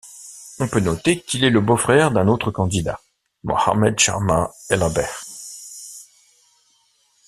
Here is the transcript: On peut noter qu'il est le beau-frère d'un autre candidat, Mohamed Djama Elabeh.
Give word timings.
On 0.59 0.67
peut 0.67 0.79
noter 0.79 1.21
qu'il 1.21 1.43
est 1.43 1.51
le 1.51 1.61
beau-frère 1.61 2.09
d'un 2.09 2.27
autre 2.27 2.49
candidat, 2.49 2.99
Mohamed 3.43 3.99
Djama 3.99 4.49
Elabeh. 4.71 5.05